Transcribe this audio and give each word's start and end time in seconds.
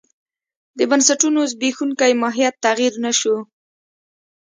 د 0.77 0.79
بنسټونو 0.89 1.39
زبېښونکی 1.51 2.11
ماهیت 2.23 2.55
تغیر 2.65 2.93
نه 3.03 3.11
شو. 3.19 3.35